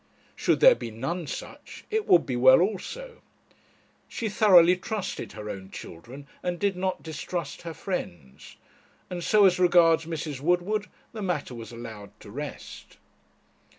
Should 0.35 0.61
there 0.61 0.73
be 0.73 0.89
none 0.89 1.27
such, 1.27 1.85
it 1.91 2.07
would 2.07 2.25
be 2.25 2.35
well 2.35 2.59
also. 2.59 3.21
She 4.07 4.29
thoroughly 4.29 4.75
trusted 4.75 5.33
her 5.33 5.47
own 5.47 5.69
children, 5.69 6.25
and 6.41 6.57
did 6.57 6.75
not 6.75 7.03
distrust 7.03 7.61
her 7.61 7.73
friends; 7.75 8.55
and 9.11 9.23
so 9.23 9.45
as 9.45 9.59
regards 9.59 10.05
Mrs. 10.07 10.39
Woodward 10.39 10.87
the 11.11 11.21
matter 11.21 11.53
was 11.53 11.71
allowed 11.71 12.19
to 12.21 12.31
rest. 12.31 12.97